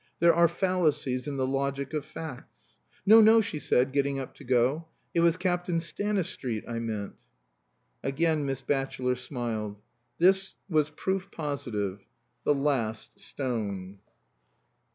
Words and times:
There 0.19 0.33
are 0.33 0.47
fallacies 0.47 1.27
in 1.27 1.37
the 1.37 1.45
logic 1.45 1.93
of 1.93 2.03
facts. 2.05 2.73
"No, 3.05 3.21
no," 3.21 3.39
she 3.39 3.59
said, 3.59 3.91
getting 3.91 4.17
up 4.17 4.33
to 4.37 4.43
go. 4.43 4.87
"It 5.13 5.19
was 5.19 5.37
Captain 5.37 5.79
Stanistreet 5.79 6.67
I 6.67 6.79
meant." 6.79 7.13
Again 8.01 8.43
Miss 8.43 8.61
Batchelor 8.61 9.13
smiled. 9.15 9.79
This 10.17 10.55
was 10.67 10.89
proof 10.89 11.29
positive 11.29 11.99
the 12.43 12.55
last 12.55 13.19
stone. 13.19 13.99